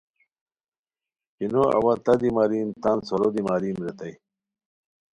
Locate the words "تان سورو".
2.81-3.27